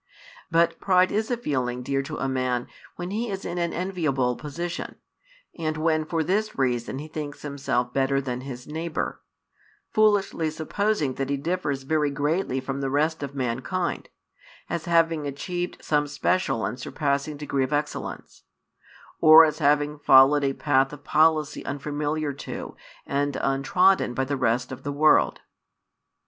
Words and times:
But 0.49 0.79
pride 0.79 1.11
is 1.11 1.29
a 1.29 1.37
feeling 1.37 1.83
dear 1.83 2.01
to 2.01 2.17
a 2.17 2.27
man 2.27 2.65
when 2.95 3.11
he 3.11 3.29
is 3.29 3.45
in 3.45 3.59
an 3.59 3.71
enviable 3.71 4.35
position, 4.35 4.95
and 5.59 5.77
when 5.77 6.05
for 6.05 6.23
this 6.23 6.57
reason 6.57 6.97
he 6.97 7.07
thinks 7.07 7.43
himself 7.43 7.93
better 7.93 8.19
than 8.19 8.41
his 8.41 8.65
neighbour; 8.65 9.21
foolishly 9.91 10.49
supposing 10.49 11.13
that 11.13 11.29
he 11.29 11.37
differs 11.37 11.83
very 11.83 12.09
greatly 12.09 12.59
from 12.59 12.81
the 12.81 12.89
rest 12.89 13.21
of 13.21 13.35
mankind, 13.35 14.09
as 14.71 14.85
having 14.85 15.27
achieved 15.27 15.77
some 15.83 16.07
special 16.07 16.65
and 16.65 16.79
surpassing 16.79 17.37
degree 17.37 17.63
of 17.63 17.71
excellence, 17.71 18.41
or 19.19 19.45
as 19.45 19.59
having 19.59 19.99
followed 19.99 20.43
a 20.43 20.53
path 20.53 20.91
of 20.91 21.03
policy 21.03 21.63
unfamiliar 21.63 22.33
to 22.33 22.75
and 23.05 23.35
untrodden 23.39 24.15
by 24.15 24.23
the 24.25 24.35
rest 24.35 24.71
of 24.71 24.81
the 24.81 24.91
world. 24.91 25.41